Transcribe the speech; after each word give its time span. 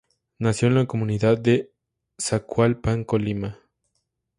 Nació 0.39 0.67
en 0.69 0.73
la 0.73 0.87
comunidad 0.87 1.37
de 1.37 1.69
Zacualpan, 2.17 3.03
Colima. 3.03 3.59